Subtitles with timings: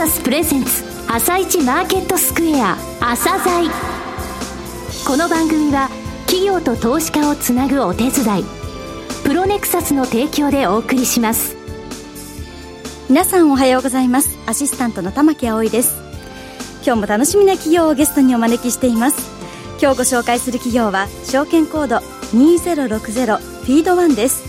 [0.00, 3.70] サスプレゼンツ朝一マーケットスクエア朝鮮。
[5.06, 5.90] この番組は
[6.24, 8.44] 企業と投資家をつなぐお手伝い
[9.24, 11.54] プロネクサスの提供でお送りします。
[13.10, 14.38] 皆さんおはようございます。
[14.46, 15.96] アシスタントの玉木葵です。
[16.82, 19.30] 今日も楽しみな企業をゲストにお招きしています。
[19.82, 21.96] 今日ご紹介する企業は証券コード
[22.34, 24.44] 2060フィードワンです。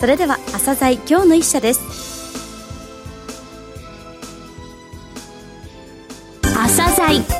[0.00, 1.99] それでは朝鮮今日の一社です。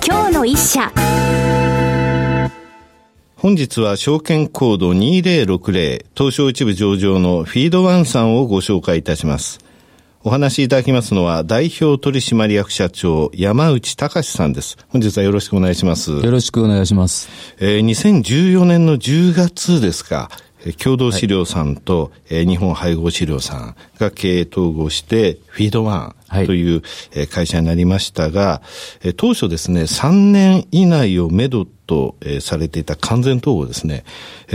[0.07, 0.93] 今日の一社
[3.37, 9.59] 本日は証券コード2060東証一部上場のフィードワンさんをご紹介いたします。
[10.23, 14.77] お話しいただきますのは代表取締役社長山内隆さんです。
[14.91, 16.11] 本日はよろしくお願いします。
[16.11, 17.31] よろしくお願いします。
[17.59, 20.31] えー、2014年の10月ですか。
[20.83, 26.83] 共同資料さんと、はい、日本配合資料さんが経営統合して、フィードワンという
[27.33, 28.63] 会社になりましたが、
[29.03, 34.05] はい、当初ですね、3年以内をめどとされていた完全統合ですね、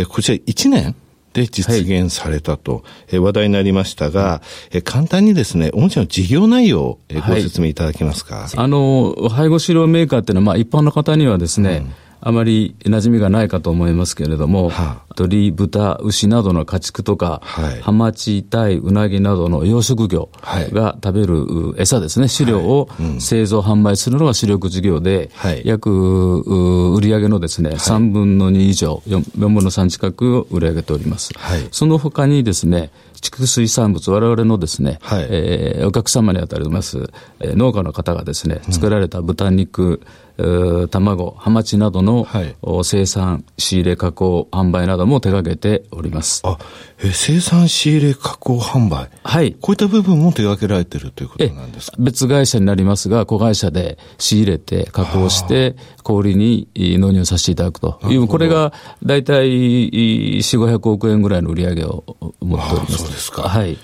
[0.10, 0.96] こちら1年
[1.34, 8.36] で実現されたと、はい、話題になりましたが、え簡単にですね、御社の事業内容をご説明いただけますか？
[8.36, 11.94] はい、あの、配合資料メーカーっていうのは、まあ一般の方にはですね、うん
[12.28, 20.32] あまり馴染みがないかと思いますけれども、はあ、鳥、豚、牛などの家畜とか、はい、ハマチ、タイ、ウナギなどの養殖業
[20.74, 31.32] が食べる餌ですね、飼料を製造、販売するのが主力事業で、はい、約売上のですね、はい、3分の2以上4、4分の3近くを売り上げております。
[31.38, 32.90] はい、その他にですね、
[33.22, 37.10] 畜水産物、我々のですね、はい、えー、お客様にあたります、
[37.40, 40.02] えー、農家の方がですね、作られた豚肉、
[40.38, 46.42] 卵、ハマチなどの、はい、生産、仕入れ、加工、販売なども手掛けております。
[46.44, 46.58] あ、
[47.04, 49.10] え生産、仕入れ、加工、販売。
[49.24, 49.54] はい。
[49.62, 51.98] こういった部分も手掛けられているということなんですか？
[52.00, 58.74] 別会社になりますが、子会社で仕入れて、加工して、小売に納入させていただくという、これが
[59.04, 59.48] 大体
[59.90, 62.04] 4、500億円ぐらいの売り上げを
[62.42, 62.98] 持っております。
[62.98, 63.44] そうですか。
[63.44, 63.78] はい。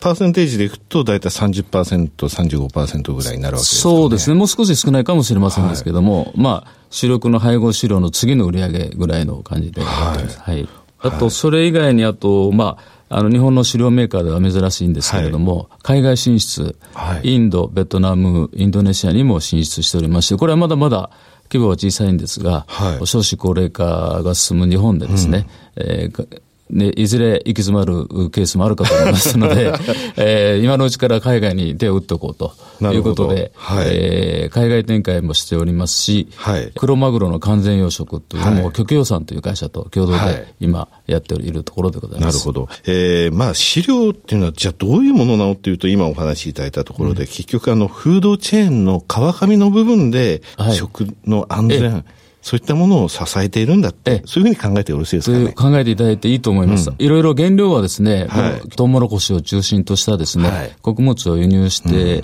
[0.00, 4.36] パーセンテージでいくと、大体30%、35%ぐらいになるわけですか、ね、そうですね。
[4.36, 9.82] もう少し少ないかもしれませんですけども、はい、まあ、主力の配合資料の次の売り上げぐらいの感じで。
[9.82, 10.26] はい。
[10.26, 10.68] はい。
[11.00, 21.10] あと、それ以外に、あと、まあ、あの、日本の飼料メーカーでは珍しいんですけれども、はい、海外進出、はい、インド、ベトナム、インドネシアにも進出しておりまして、これはまだまだ
[21.48, 29.72] 規模は小さいんですが、はい、少子高齢化が進む日本でですね、うん、えーね、いずれ行き詰まるケースもあるかと思いますので、
[30.16, 32.52] えー、今のうちから海外に手を打っておこうと
[32.92, 42.38] いうことで、はい、えー、海外展開もしておりますし、はい、黒マグロの完全養殖というのも、極洋産という会社と共同で今やっているところでございます。
[42.38, 42.68] なるほど。
[42.86, 52.04] えー、まあ飼料っていうのは、じゃあどういうものなのっていうと、今お話しいただいたところで、うん、結局あの、フードチェーンの川上の部分で、食の安全、
[52.46, 55.52] そういったものを支えているんだって、そういうふうに考えてよろしいですかね？
[55.52, 56.90] 考えていただいていいと思います。
[56.90, 62.22] うん、いろいろ原料はですね、はい、トウモロコシを中心としたですね、はい、穀物を輸入して、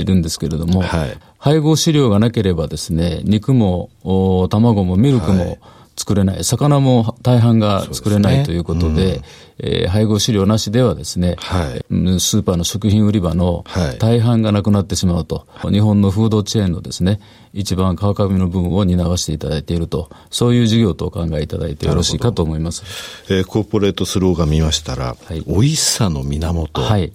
[0.00, 3.90] い、るんですけれども、はい、配合飼料がなければですね、肉も
[4.50, 5.58] 卵もミルクも、
[5.96, 9.22] 作れない、魚も大半が作れない、ね、ということで、うん、
[9.58, 11.84] えー、配合飼料なしではですね、はい、
[12.20, 13.64] スーパーの食品売り場の
[13.98, 17.20] 大半がなくなってしまうと、はい、日本のフードチェーンのですね、
[17.54, 22.82] 一番川上の部分を担わせていただいていると、そういう事業とお考えいただいてよろしいかと思います。
[23.32, 26.82] えー、コーポレートスローガン見ましたら、はい、美味しさの源。
[26.82, 27.12] はい。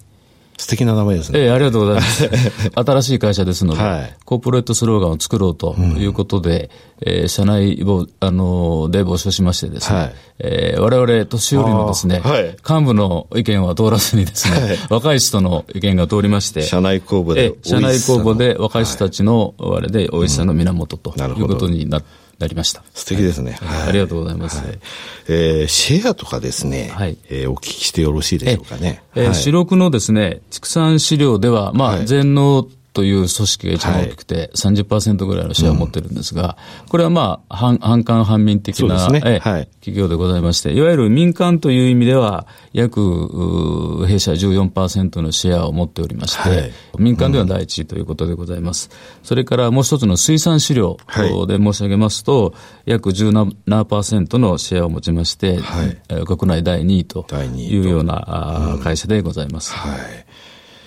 [0.58, 1.40] 素敵な名前ですね。
[1.40, 2.30] ええありがとうございます。
[2.74, 6.70] 新しい会社ですので、はい、コーポレートスローガンを作ろうということで、
[7.00, 22.82] うん、えー、社内を、あの、で募集しましてですね、はい、えー、我々年寄りのですね、はい、幹部の意見は通らずにですね、はい、若い人の意見が通りまして、社内公募で、社内公募で若い人たちの、あれで美味しさの源ということになって、なりました。
[22.92, 23.52] 素敵ですね。
[23.52, 24.58] はい、ありがとうございます。
[24.58, 24.78] はい、
[25.28, 29.02] えー、シェアとかですね、はい、えー、お聞きしてよろしいでしょうかね。
[29.14, 36.56] えー、はい、主力のですね、畜産飼料では、まあ、全農という組織が一番大きくて、30%ぐらいのシェアを持ってるんですが、
[36.88, 39.20] これはまあ、反反官反民的な、ね。
[39.20, 48.90] はい、企業でございまして、いわゆる民間という意味では、約、弊社14%のシェアを持っておりまして、はい、民間では第一位ということでございます。
[48.92, 50.98] うん、それからもう一つの水産飼料
[51.46, 52.54] で申し上げますと、
[52.84, 59.72] 約17%のシェアを持ちまして、はい、国内第2位というような会社でございます。
[59.72, 60.26] はい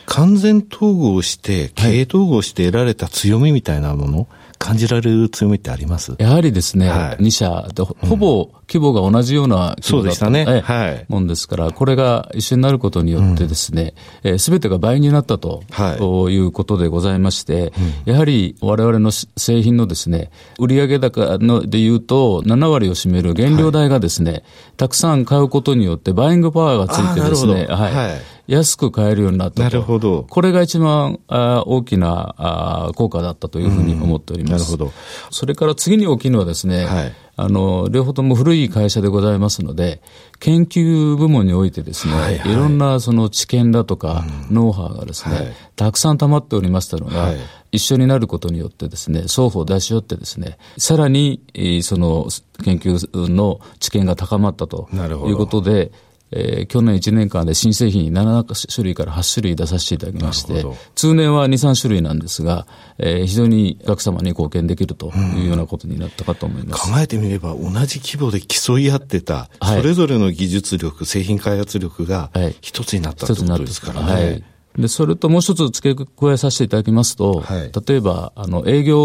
[0.05, 6.15] 完全統合して、経営統合して得られた強みみたいなもの、感じられる強みってあります？
[6.17, 13.93] やはりですね、はい、2社で、ほぼ規模が同じような規模だった、うん、ね、はい、もんですから、これが一緒になることによってですね、
[14.37, 15.97] す、べ、てが倍になったと、は
[16.29, 17.73] い、いうことでございまして、
[18.05, 24.43] うん、やはり我々の製品のですね、売上高のでいうと、7割を占める原料代がですね、はい、
[24.77, 29.63] たくさん買うことによって、バイングパワーがついてですね、はい、はい安く買えるようになったと。
[29.63, 30.25] なるほど。
[30.30, 34.51] これが一番あ大きなあ効果だったというふうに思っております。
[34.53, 34.92] なるほど。
[35.31, 40.01] それから次に大きいのはですね、はい、あの、両方とも古い会社でございますので、
[40.39, 47.38] 研究部門においてですね、はいはい、いろんなその知見だとか、ノウハウがですね、はい、たくさん溜まっておりましたのが、はい、
[47.71, 51.41] 一緒になることによってですね、双方出し合ってですね、さらに、
[51.83, 52.27] その
[52.63, 55.91] 研究の知見が高まったということで、
[56.31, 62.68] えー、去年1年間で新製品7種類から8種類出させていただきまして、通年は2、3種類なんですが、
[62.98, 66.92] えー、非常にお客様に貢献できるというようなことになったかと思います。
[66.92, 72.31] 考えてみれば、同じ規模で競い合ってた、それぞれの技術力、製品開発力が
[72.62, 74.13] 一つになったということですからね。
[74.13, 74.44] はい
[74.77, 78.98] で、それともう一つ付け加えさせていただきますと、はい、例えば、あの、営業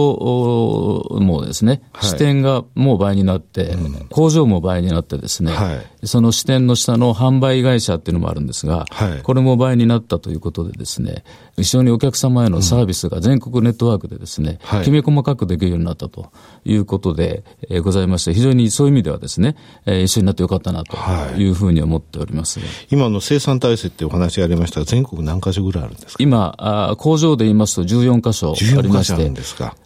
[1.11, 8.85] もですね、はい、支店がもう倍になって、うん、工場も倍になってですね、はい、その支店の下の販売会社っていうのもあるんですが、
[9.23, 11.25] これも倍になったということでですね、
[11.57, 16.33] 一緒にお客様へのサービスが全国ネットワークでですね、うん、きめ細かくできるようになったと
[16.65, 19.57] いうことで、えー、ございまして、非常にそういう意味ではですね、
[19.87, 20.97] えー、一緒になってよかったなと
[21.39, 21.51] い。
[21.51, 22.61] うふうに思っております。
[22.91, 26.23] 今の生産体制ってお話がありましたが、全国何箇所ぐらいあるんですか？
[26.23, 29.31] 今あ、工場で言いますと14箇所ありまして、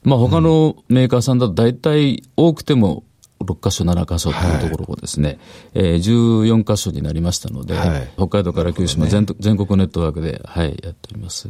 [0.02, 3.04] まあ他のメーカーさんだと大体多くても
[3.40, 5.38] 6箇所、7箇所というところをですね、はい、
[5.74, 11.48] えー、14箇所になりましたので、はい、北海道から九州も全,、全国ネットワークで、はい、やっております。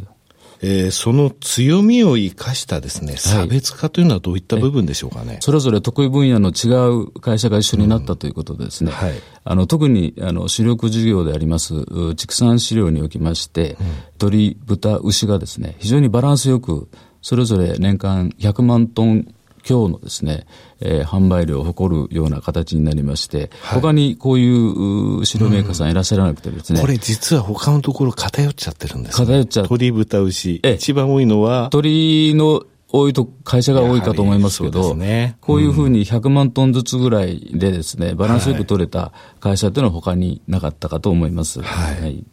[0.63, 5.39] えー、その強みを生かしたですね、差別化というのはどういった部分でしょうかね？
[5.41, 9.15] それぞれ得意分野の違う会社が一緒になったということでですね、うんはい、
[9.45, 11.75] あの特にあの主力事業であります
[12.15, 13.87] 畜産飼料におきまして、うん、
[14.21, 16.89] 鶏、豚、牛がですね、非常にバランスよく、
[17.21, 20.47] それぞれ年間100万トン強のですね、
[20.81, 29.69] えー、販売量を誇るような形になりまして、はい、他にこういう飼料メーカーさんいらっしゃらなくてですね、うん、これ実は他のところ偏っちゃってるんです、ね、偏っちゃう。
[29.69, 30.57] 鳥、豚、牛。
[30.57, 31.71] 一番多いのは？
[31.71, 32.63] 鳥の
[32.97, 41.61] 多いと、会社が多いかと思いますけど、ね、こういうふうに100万トンずつぐらいでですね、バランスよく取れた会社というのは他になかったかと思います。
[41.61, 42.25] はい、はい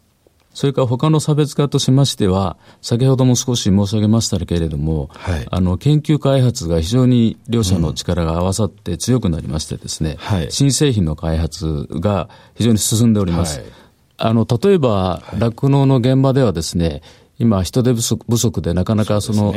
[0.54, 13.60] それから他の差別化としましては、先ほども少し申し上げましたけれども、はい、あの研究開発が非常に両者の力が合わさって強くなりましてですね、うん新製品の開発が非常に進んでおります。
[13.60, 13.68] はい、
[14.18, 17.02] あの例えば酪農、の現場ではですね、
[17.42, 19.52] 今、人手不足不足でなかなかその、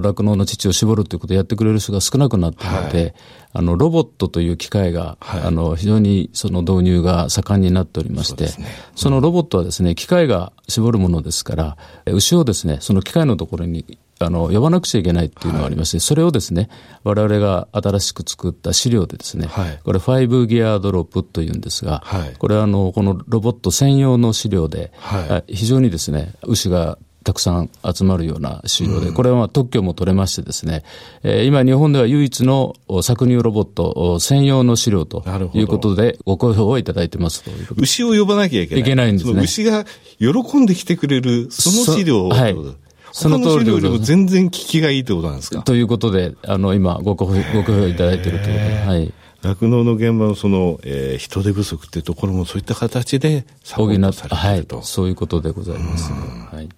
[0.00, 3.14] 酪農、の乳を絞るということをやってくれる人が少なくなっていて、はい、
[3.52, 11.76] あの、ロボットという機械が、はい、あの、非常にその導入が盛んになっておりまして、そ、ねうん、そのロボットはですね、機械が絞るものですから、
[12.06, 16.68] 牛をですね、その機械のところにあの、呼ばなくちゃいけないっていうのがありまして、はい、それをですね、
[17.04, 24.92] 我々が新しく作った資料でですね、はい、これ5ギアドロップというんですが、はい、これはあの、このロボット専用の資料で、
[25.46, 30.82] 非常にですね、牛がたくさん集まるような仕様で、これは特許も取れましてですね、
[31.22, 35.24] えー、今日本では唯一の搾乳ロボット専用の資料と
[35.54, 38.80] いうことでご好評をいただいてますと牛を呼ばなきゃいけない。
[38.80, 39.42] いけないんですね。
[39.42, 39.84] 牛が
[40.18, 42.30] 喜んできてくれる、その資料を。
[42.30, 42.56] はい。
[43.10, 45.62] その通りでよりも全然効きがいいってことなんですか？
[45.62, 49.12] ということで、あの、今ご好評、ご好評いただいているということで、はい。
[49.42, 54.76] 酪農の現場のその、えー、人手不足っていうところもそういった形でサポートされていると。
[54.76, 56.12] はい、そういうことでございます。
[56.12, 56.68] はい。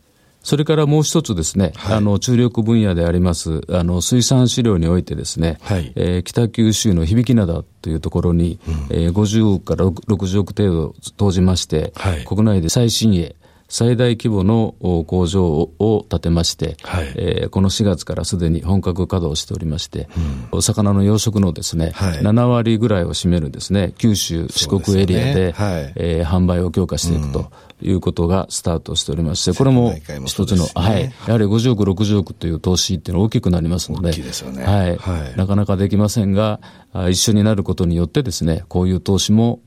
[0.43, 13.37] それからもう一つですね、はい、あの、注力分野であります、あの、水産飼料においてですね、はい、えー、北九州の響灘というところに、うん、えー、50から60億程度投じまして、はい、国内で最新鋭、
[13.71, 14.75] 最大規模の
[15.07, 20.09] 工場を建てまして、はい、えー、この4月からすでに本格稼働しておりまして、
[20.53, 27.51] うん、お魚の養殖のですね、はい、7割ぐらいを占めるですね、九州、四国エリアで、で、ねはい、えー、販売を強化していくと。
[27.83, 29.95] いうことがスタートしておりまして、これも
[30.27, 36.61] 一つの、ね、はい、やはり50億、60億という投資っていうのは大きくなりますので、ね、はい、はい、なかなかできませんが、
[37.09, 39.61] 一緒になることによってですね、こういう投資も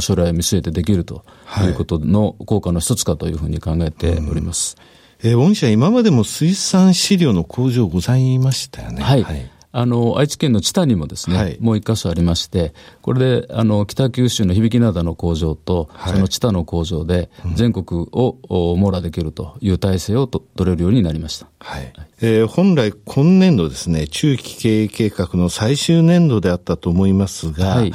[0.00, 1.24] 将来を見据えてできると
[1.64, 4.76] いうことの効果の一つかというふうに考えております。
[5.22, 9.02] えー、御社今までも水産飼料の工場ございましたよね。
[9.02, 9.22] はい。
[9.22, 12.72] はい、あの、愛知県の知多にもですね、はい、もう一箇所ありまして、
[13.02, 21.48] これで、あの、北九州の響灘の工場と、はい、その知多の工場で、全国を網羅できるという体制をと取れるようになりました。
[21.58, 21.92] はい。
[22.22, 27.92] えー、本来、今年度ですね、中期経営計画の最終年度であったと思いますが、す、はい、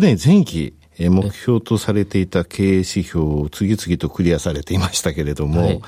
[0.00, 5.80] で、に前期、目標とされていた経営指標を次々とクリアされていましたけれども、はい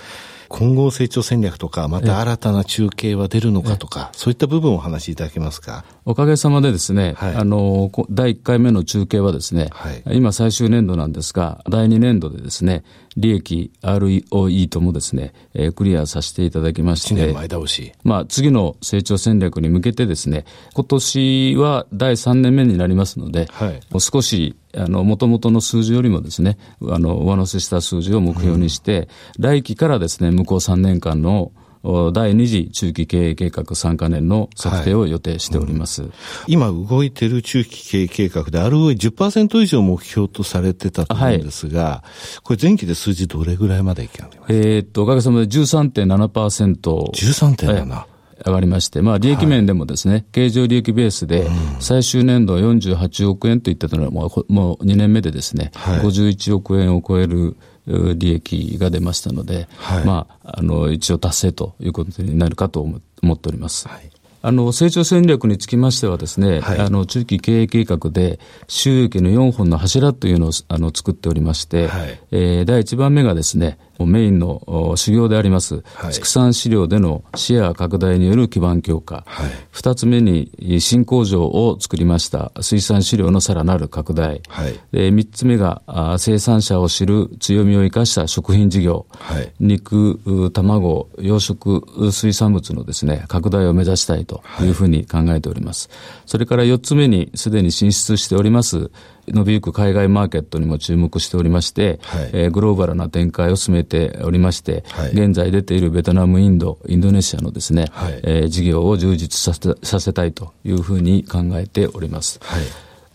[0.54, 5.84] 今後成長戦略とか、また新たな中継は出るのかとか、そういった部分をお話しいただけますか？
[6.04, 12.84] おかげさまでですね、はい、あの、第1回目の中継はですね、はい、今最終年度なんですが、第2年度でですね、
[13.16, 17.92] 利益 ROE ともですね、えー、クリアさせていただきまして、前倒し。
[18.04, 31.52] まあ、次の成長戦略に向けてですね、今年は第3年目になりますので、はい、少し、あの、もともとの数字よりもですね、あの、上乗せした数字を目標にして、うん、来期からですね、向こう3年間の
[31.85, 36.14] 第2次中期経営計画3か年の策定を予定しております、はいうん、
[36.47, 46.78] 今動いている中期経営計画で ROE10% 以上目標とされてたと思うんですが、はい、これ前期で数字どれぐらいまでいきまえー、っと、おかげさまで13.7%。
[46.81, 48.13] 13.7?
[48.44, 51.48] 上がりまして、まあ、利益面でもですね、はい、経常利益ベースで、
[51.80, 63.00] 最終年度48億円といったのはもう、もう2年目でですね、はい、51億円を超える利益が出ましたので、はい、まあ、あの、一応達成ということになるかと思
[63.34, 63.88] っております。
[63.88, 64.10] はい。
[64.46, 82.52] あの、成長戦略につきましてはですね、はい、あの、中期経営計画で収益の4本の柱というのを、あの、作っておりまして、はい、えー、第1番目がですね、メインの修行であります、はい、畜産飼料でのシェア拡大による基盤強化、はい、2つ目に新工場を作りました。
[82.60, 85.82] 水産飼料のさらなる拡大、はい、で3つ目が
[86.18, 95.90] 生産者を知る強みを生かした食品事業、はい、肉、卵、養殖水産物のですね、拡大を目指したいというふうに考えております。
[96.26, 98.90] それから4つ目にすでに進出しております
[99.28, 112.40] 伸びゆく海外マーケットにも注目しておりまして、はい、えー、グローバルな展開を進めておりまして、はい、現在出ているベトナム、インド、インドネシアのですね、はい、えー、事業を充実させさせたいというふうに考えております。
[112.43, 112.64] はい。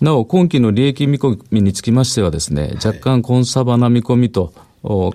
[0.01, 4.54] なお、今期の利益見込みにつきましてはですね、若干コンサバな見込みと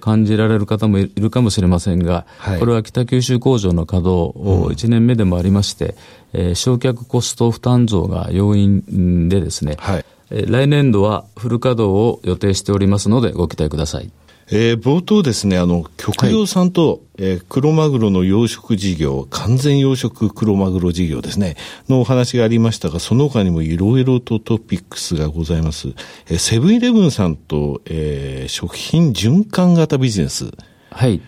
[0.00, 5.96] 感じられる方もいるかもしれませんが、はい、これは北九州工場の稼働を1年目でもありまして、
[6.34, 10.04] うん、えー、焼却コスト負担増が要因でですね、はい、
[10.48, 14.10] 来年度はフル稼働を予定しておりますので、ご期待ください。
[14.50, 21.56] えー、冒頭ですね、あの、極洋産と、はい、えー、黒マグロの養殖事業、完全養殖黒マグロ事業ですね、
[21.88, 25.88] のお話がありましたが、その他にもいろいろとトピックスがございます。
[26.28, 30.52] えー、セブンイレブンさんと、えー、食品循環型ビジネス。
[30.90, 31.22] はい。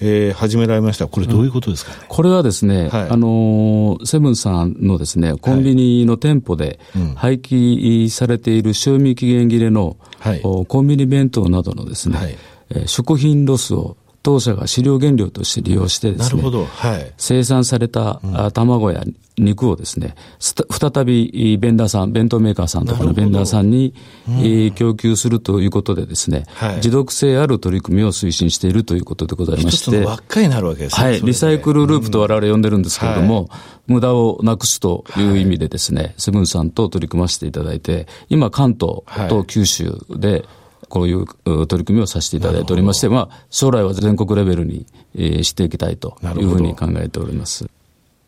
[0.00, 1.06] えー、始められました。
[1.06, 6.80] これどういうことですかね、うん、これはですね、はい、あのセブンさんのですね、コンビニの店舗で
[7.16, 12.36] 廃棄されている賞味期限切れの、はい、コンビニ弁当などのですね、はい、
[12.70, 18.20] えー、食品ロスを当社が飼料原料として利用してですね、はい、生産された、
[18.52, 19.02] 卵や
[19.38, 23.94] 肉をですね、再びベンダーさん、弁当メーカーさんとかのベンダーさんに、
[24.28, 31.06] う、供給するということでですね、はい、持続性ある取り組みを推進しているということでございまして、輪っかになるわけですね。
[31.06, 33.48] はい、リサイクルループと我々呼んでるんですけれども、
[33.88, 40.44] うん、無駄をなくすという意味でですね、セブンさんと取り組ませていただいて、今関東と九州で、
[40.90, 41.24] こういう
[41.66, 47.70] 取り組みをさせていただいておりまして、まあ、将来は全国レベルに、えー、していきたいというふうに考えております。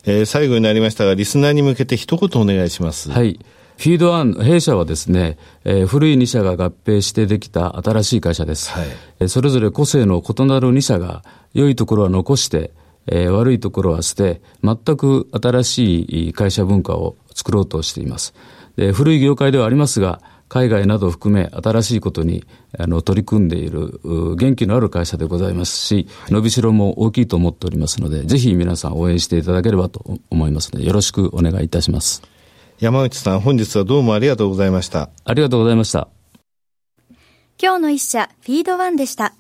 [0.05, 3.11] えー、最後になりましたが、リスナーに向けて一言お願いします。
[3.11, 3.39] はい。
[3.77, 8.71] フィードワン、弊社はですね、えー、古い2社が合併してできた新しい会社です。
[8.71, 8.89] はい、
[9.21, 12.71] えー、それぞれ個性の異なる2社が、良いところは残して、
[13.07, 18.35] えー、悪いところは捨て、全く新しい会社文化を作ろうとしています。
[18.77, 20.21] で古い業界ではありますが、
[20.53, 22.45] 海外などを含め新しいことに
[22.79, 23.99] あの取り組んでいる
[24.37, 32.23] 元気のある会社でございますし、伸びしろも大きいと思っておりますので、ぜひ皆さん応援していただければと思いますので、よろしくお願いいたします。
[32.81, 35.09] 山内さん、本日はどうもありがとうございました。
[35.25, 36.09] ありがとうございました。
[37.59, 39.33] 今日の一社、フィードワンでした。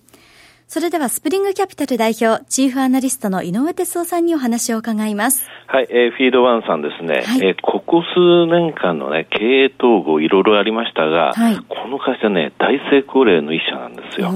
[0.72, 5.46] それではスプリングキャピタル代表、チーフアナリストの井上哲夫さんにお話を伺います。
[5.66, 14.32] はい、えー、フィードワンさんですね、はい、えー、ここ数年間のね、経営統合いろいろありましたが、はい、この会社ね、大成功例の一社なんですよ。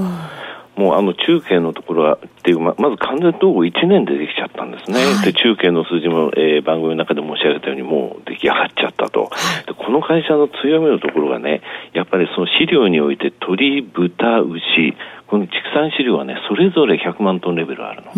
[0.77, 9.31] もうあの中継のところはっていうままず完全統合1年でできちゃったんですね、はい、で中継の数字も、えー、番組の中で申し上げたようにもう出来上がっちゃったと、
[9.67, 11.63] でこの会社の強みのところがね
[11.95, 14.95] やっぱりその飼料において鶏、豚、牛
[15.27, 18.13] この畜産飼料はねそれぞれ100万トンレベルあるの。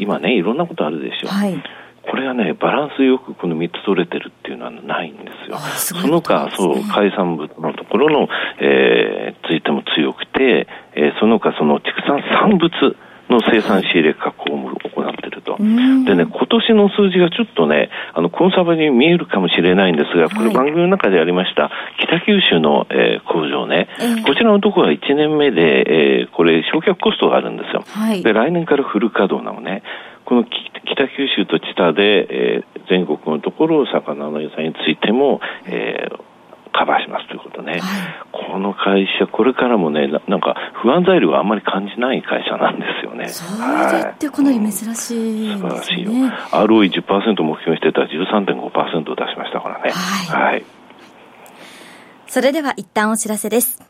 [0.00, 1.62] 今ねいろんなことあるでしょ、はい。
[2.10, 5.58] これがね、バランスよくこの3つ取れてるっていうのはないんですよ。
[5.58, 8.28] すその他、そう、海産物のところの、
[8.60, 12.96] えー、ついても強くて、えー、その他、その畜産産物
[13.28, 15.56] の生産仕入れ加工も行っていると。
[15.58, 23.88] でね、今年の数字がちょっとね、あの、コンサバに見えるかもしれないんですが、これ番組の中でありました、北九州の、えー、工場ね、
[24.26, 27.84] こちらのところは1年目で、えー、これ、焼却コストがあるんですよ。
[27.86, 29.82] はい、で、来年からフル稼働なのね。
[30.24, 36.27] この北九州と知多で、えー、全国のところ、魚の野菜についても、えー、
[36.72, 37.80] カバーしますということね、はい、
[38.32, 43.28] この会社、これからもねな、なんか不安材料があんまり感じない会社なんですよね。
[43.28, 43.44] そ
[43.92, 46.12] れってかなり珍しい、ね、素晴らしいよ。
[46.52, 49.90] ROE10% 目標にしてたら13.5%を出しましたからね。
[49.90, 50.64] はい、はい、
[52.26, 53.82] それでは一旦お知らせです。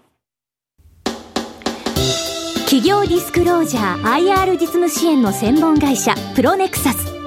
[2.64, 7.18] 企業ディスクロージャー IR 実務支援の専門会社プロネクサス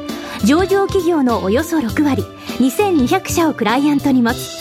[0.46, 2.22] 上場企業のおよそ6割
[2.60, 4.61] 2200社をクライアントに持つ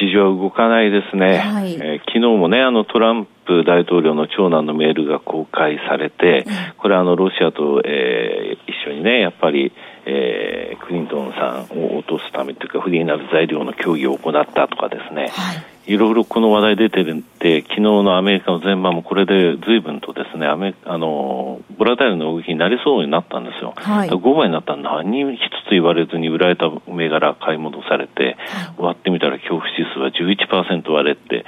[0.00, 1.38] 市場は動かないですね。
[1.38, 6.46] はい、えー、昨日もね、あのトランプ大統領の長男のメールが公開されて、
[6.78, 9.72] これはあのロシアと、えー、一緒にね、やっぱり、
[10.06, 23.74] えー、クリントンさんを落とすためというか、不利になる材料の協議を行ったとかですね、はいいろいろこの話題出てるんで、昨日のアメリカの前場もこれで随分とですね、アメあの、ボラタイルの動きになりそうになったんですよ。
[23.76, 25.38] はい、5倍になったら何一
[25.68, 28.36] つ言われずに売られた銘柄買い戻されて、
[28.76, 31.44] 終わってみたら恐怖指数は11%割れって、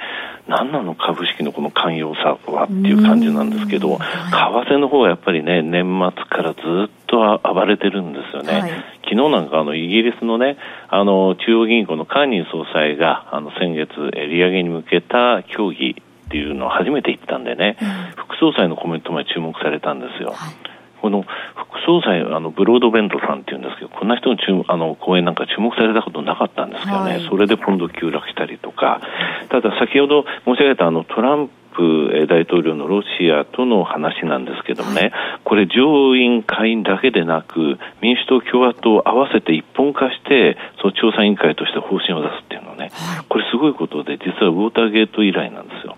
[0.47, 8.61] 何なの株式のこの寛容さはっていう感じなんですけど、為替の方はやっぱりね、年末からずっと暴れてるんですよね。
[8.61, 8.71] はい、
[9.09, 10.57] 昨日なんかあのイギリスのね、
[10.89, 15.95] あの中央銀行のカーニー総裁があの先月、利上げに向けた協議
[16.27, 17.85] っていうのを初めて言ったんでね、う
[18.21, 20.31] ん、副総裁のコメントまで注目されたんですよ。
[20.31, 20.76] はい
[21.07, 21.23] この
[21.55, 28.99] 副総裁、あのブロードベントさんっていうんですけど、こんな人の注あの講演なんか注目されたことなかったんですけどね、はい、それでポンド急落したりとか、
[29.47, 42.91] ただ先ほど申し上げたあのトランププ大統領のロシアとの話なんですけどもね、これ上院、下院だけでなく、民主党、共和党合わせて一本化して、その調査委員会として方針を出すっていうのはね、
[43.29, 45.97] これすごいことで、実はウォーターゲート以来なんですよ。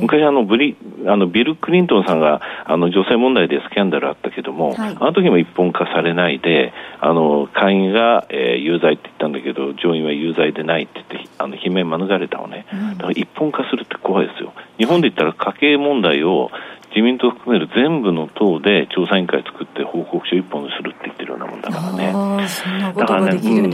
[0.00, 0.74] 昔あのブリ
[1.06, 14.52] あのビル・クリントンさんがあの女性問題でスキャンダルあったけども、はい、あの時も一本化されないで、あの会員が、えー、有罪って言ったんだけど、上院は有罪でないって言って、あの罷免免れたのね、だから一本化するって怖いですよ。
[14.78, 16.50] 日本で言ったら家計問題を
[16.90, 22.12] 自民党含める全部の党で調査委員会作って報告書一本にするって言ってるようなもんだからね。
[22.14, 23.70] あそんなことができるん。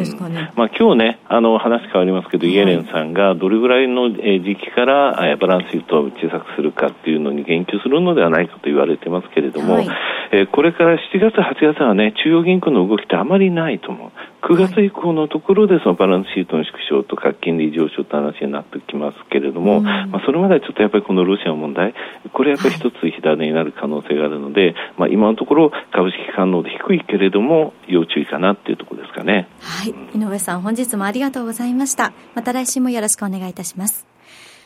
[0.55, 9.89] まあ今日ね、あの話変わりますけど、イエレンさんがどれぐらいの時期からバランスシートを小さくするかっていうのに言及するのではないかと言われてますけれども、はい、
[10.33, 14.11] えこれから7月、8月はね、中央銀行の動きってあまりないと思う。
[14.47, 21.95] 9月以降のところでそのバランスシートの縮小とか金利上昇という話になってきますけれども、うん、まあ、それまではちょっとやっぱりこのロシアの問題、
[22.33, 29.49] これやっぱり一つ火種になる可能性があるので、まあ、今のところ株式反応で低いけれども要注意かなっていうところですかね。
[29.59, 32.13] はい、井上さん本日もありがとうございました。
[32.37, 34.07] また来週もよろしくお願いいたします。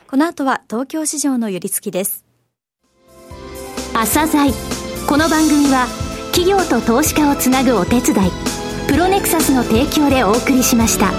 [0.06, 2.26] この後は東京市場の寄り付きです。
[3.94, 4.52] 朝鮮
[5.08, 5.86] この番組は
[6.32, 11.12] 企業と投資家をつなぐお手伝いプロネクサスの提供でお送りしました。